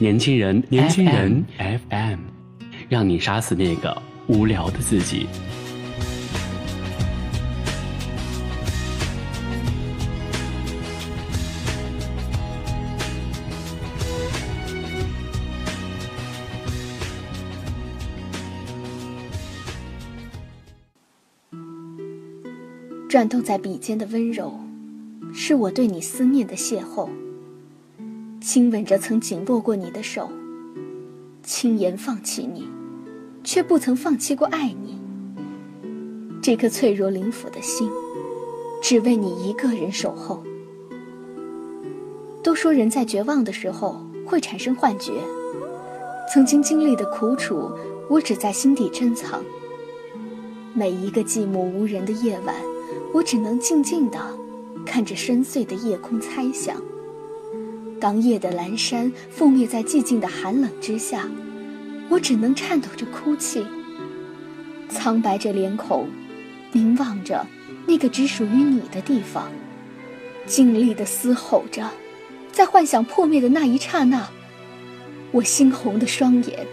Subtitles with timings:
[0.00, 2.20] 年轻人，年轻人 FM，
[2.88, 5.26] 让你杀死那个无聊的自己。
[23.08, 24.54] 转动在笔尖的温柔，
[25.34, 27.08] 是我对你思念的邂逅。
[28.40, 30.30] 亲吻着曾紧握过你的手，
[31.42, 32.68] 轻言放弃你，
[33.42, 34.98] 却不曾放弃过爱你。
[36.40, 37.90] 这颗脆弱灵府的心，
[38.82, 40.42] 只为你一个人守候。
[42.42, 45.12] 都说人在绝望的时候会产生幻觉，
[46.32, 47.70] 曾经经历的苦楚，
[48.08, 49.42] 我只在心底珍藏。
[50.74, 52.54] 每一个寂寞无人的夜晚。
[53.10, 54.18] 我只能静静的
[54.84, 56.76] 看着深邃的夜空，猜想。
[58.00, 61.28] 当夜的阑珊覆灭在寂静的寒冷之下，
[62.08, 63.66] 我只能颤抖着哭泣。
[64.88, 66.08] 苍白着脸孔，
[66.72, 67.46] 凝望着
[67.86, 69.50] 那个只属于你的地方，
[70.46, 71.90] 尽力地嘶吼着，
[72.52, 74.28] 在幻想破灭的那一刹那，
[75.30, 76.66] 我猩红的双眼，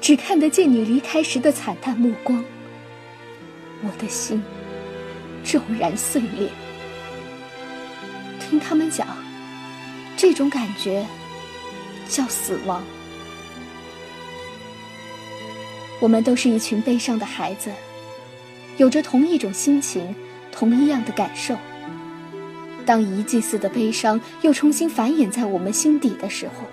[0.00, 2.44] 只看得见你离开时的惨淡目光。
[3.82, 4.42] 我的心。
[5.44, 6.50] 骤然碎裂。
[8.38, 9.06] 听他们讲，
[10.18, 11.06] 这种感觉
[12.08, 12.82] 叫死亡。
[16.00, 17.70] 我们都是一群悲伤的孩子，
[18.78, 20.12] 有着同一种心情，
[20.50, 21.56] 同一样的感受。
[22.84, 26.66] 当一季似的悲伤又重新繁衍在我们心底的时候，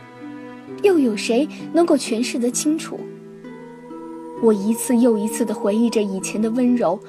[0.82, 3.00] 又有谁能够诠释得清楚？
[4.42, 7.00] 我一次又一次的回忆着以前的温柔。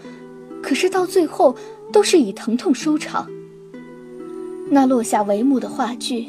[0.62, 1.56] 可是到最后，
[1.90, 3.26] 都是以疼痛收场。
[4.68, 6.26] 那落下帷幕的话剧，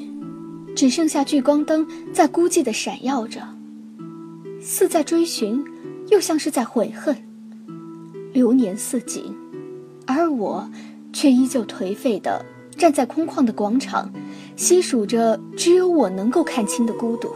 [0.76, 3.42] 只剩下聚光灯在孤寂的闪耀着，
[4.62, 5.64] 似在追寻，
[6.10, 7.16] 又像是在悔恨。
[8.34, 9.36] 流年似锦，
[10.06, 10.70] 而我，
[11.12, 12.46] 却依旧颓废的
[12.78, 14.12] 站在空旷的广场，
[14.56, 17.30] 细数着只有我能够看清的孤独。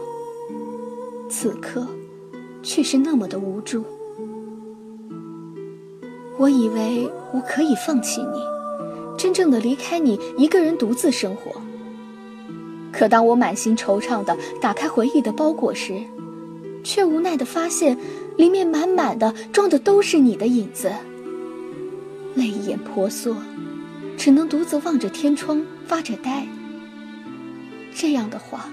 [1.28, 1.84] 此刻，
[2.62, 3.84] 却是那么的无助。
[6.38, 8.38] 我以为我可以放弃你，
[9.22, 11.52] 真正的离开你，一个人独自生活。
[12.90, 16.02] 可当我满心惆怅的打开回忆的包裹时，
[16.82, 17.96] 却无奈的发现，
[18.36, 20.90] 里面满满的装的都是你的影子。
[22.34, 23.36] 泪眼婆娑，
[24.18, 26.44] 只能独自望着天窗发着呆。
[27.94, 28.70] 这样的话，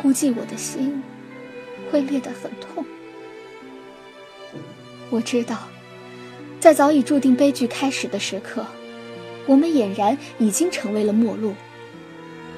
[0.00, 1.02] 估计我的心
[1.90, 2.82] 会裂得很痛。
[5.10, 5.58] 我知道。
[6.58, 8.64] 在早已注定悲剧开始的时刻，
[9.46, 11.54] 我们俨然已经成为了陌路。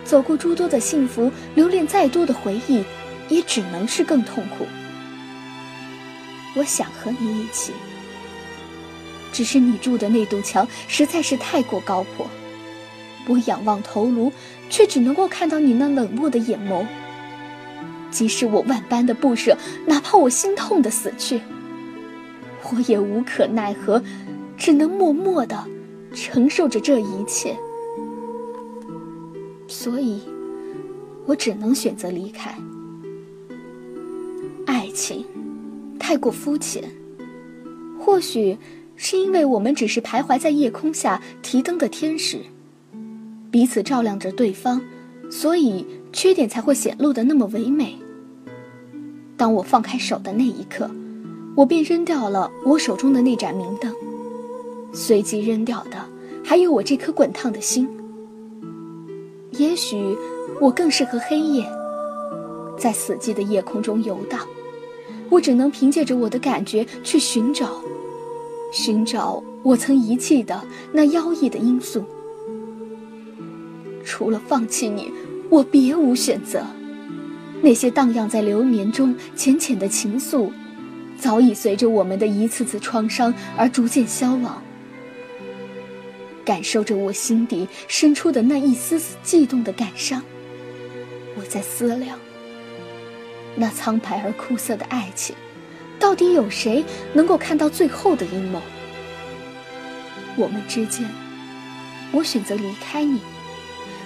[0.04, 2.84] 走过诸多的幸福，留恋再多的回忆，
[3.28, 4.66] 也只能是更痛苦。
[6.54, 7.72] 我想和你一起，
[9.32, 12.26] 只是你住的那堵墙实在是太过高颇。
[13.26, 14.30] 我仰望头颅，
[14.68, 16.86] 却只能够看到你那冷漠的眼眸。
[18.10, 19.56] 即使我万般的不舍，
[19.86, 21.40] 哪怕我心痛的死去。
[22.70, 24.02] 我也无可奈何，
[24.56, 25.64] 只能默默的
[26.14, 27.56] 承受着这一切。
[29.68, 30.20] 所以，
[31.26, 32.56] 我只能选择离开。
[34.66, 35.24] 爱情
[35.98, 36.84] 太过肤浅，
[38.00, 38.56] 或许
[38.96, 42.38] 是因为我们只是徘徊在夜空下提灯的天使，
[43.50, 44.80] 彼此照亮着对方，
[45.30, 47.98] 所以缺点才会显露的那么唯美。
[49.36, 50.90] 当我放开手的那一刻。
[51.56, 53.94] 我便扔掉了我手中的那盏明灯，
[54.94, 55.96] 随即扔掉的
[56.44, 57.88] 还有我这颗滚烫的心。
[59.50, 60.16] 也许
[60.60, 61.66] 我更适合黑夜，
[62.78, 64.40] 在死寂的夜空中游荡。
[65.30, 67.82] 我只能凭借着我的感觉去寻找，
[68.72, 70.62] 寻找我曾遗弃的
[70.92, 72.04] 那妖异的因素。
[74.04, 75.10] 除了放弃你，
[75.48, 76.62] 我别无选择。
[77.62, 80.50] 那些荡漾在流年中浅浅的情愫。
[81.16, 84.62] 早已随着我们的一次次创伤而逐渐消亡。
[86.44, 90.22] 感受着我心底深处的那一丝丝悸动的感伤，
[91.36, 92.18] 我在思量：
[93.56, 95.34] 那苍白而枯涩的爱情，
[95.98, 98.60] 到底有谁能够看到最后的阴谋？
[100.36, 101.08] 我们之间，
[102.12, 103.20] 我选择离开你，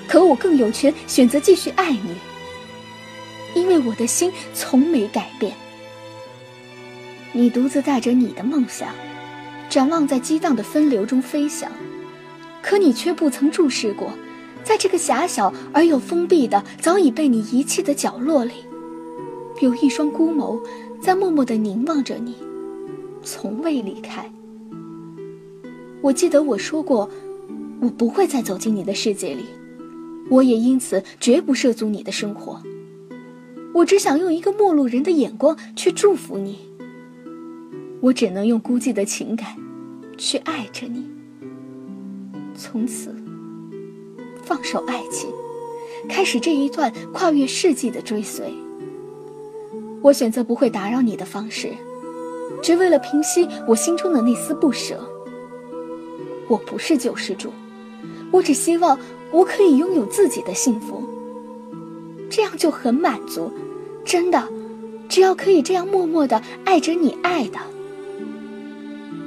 [0.06, 2.14] 可我更有权选择继续爱你，
[3.54, 5.54] 因为我的心从没改变。
[7.32, 8.94] 你独自带着你的梦想，
[9.68, 11.70] 展望在激荡的分流中飞翔，
[12.62, 14.12] 可你却不曾注视过，
[14.62, 18.52] 在这个狭小而又封闭的、早已被你遗弃的角落里，
[19.60, 20.60] 有一双孤眸
[21.00, 22.34] 在默默地凝望着你，
[23.22, 24.30] 从未离开。
[26.00, 27.08] 我记得我说过，
[27.80, 29.44] 我不会再走进你的世界里，
[30.28, 32.62] 我也因此绝不涉足你的生活。
[33.74, 36.58] 我只想用一个陌路人的眼光去祝福你，
[38.00, 39.56] 我只能用孤寂的情感
[40.16, 41.17] 去爱着你。
[42.58, 43.14] 从此，
[44.42, 45.30] 放手爱情，
[46.08, 48.52] 开始这一段跨越世纪的追随。
[50.02, 51.72] 我选择不会打扰你的方式，
[52.60, 54.98] 只为了平息我心中的那丝不舍。
[56.48, 57.52] 我不是救世主，
[58.32, 58.98] 我只希望
[59.30, 61.02] 我可以拥有自己的幸福，
[62.28, 63.52] 这样就很满足。
[64.04, 64.48] 真的，
[65.08, 67.58] 只要可以这样默默的爱着你爱的，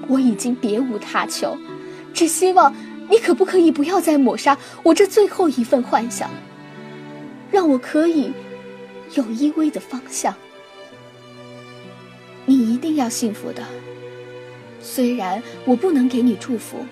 [0.09, 1.55] 我已经别无他求，
[2.13, 2.73] 只希望
[3.11, 6.29] 你可不可以不要再抹杀我这最后一份幻想，
[7.51, 8.31] 让我可以
[9.15, 10.33] 有依偎的方向。
[12.45, 13.61] 你一定要幸福的，
[14.81, 16.85] 虽然我不能给你祝福。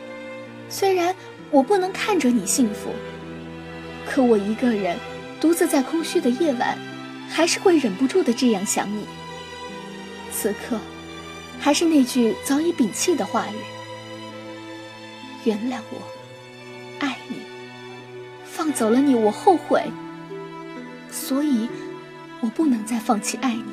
[0.68, 1.16] 虽然
[1.50, 2.92] 我不能看着你幸福，
[4.06, 4.98] 可我一个人
[5.40, 6.78] 独自在空虚的夜晚，
[7.30, 9.06] 还是会忍不住的这样想你。
[10.34, 10.78] 此刻，
[11.62, 13.56] 还是那句早已摒弃的话语：
[15.46, 15.98] 原谅我，
[17.00, 17.36] 爱你。
[18.44, 19.84] 放走了你，我后悔。
[21.12, 21.68] 所以，
[22.42, 23.64] 我不能再放弃爱你，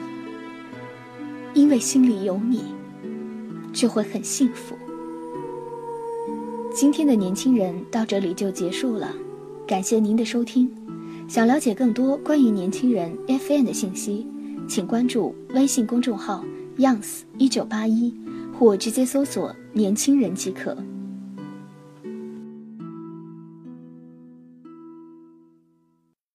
[1.54, 2.64] 因为心里有你，
[3.72, 4.76] 就会很幸福。
[6.72, 9.14] 今天的年轻人到这里就结束了，
[9.66, 10.70] 感谢您的收听。
[11.28, 14.26] 想了解更多关于年轻人 FM 的信息，
[14.68, 16.44] 请关注微信公众号
[16.78, 18.14] “youngs 一九八一”
[18.56, 20.76] 或直接搜索“年轻人”即可。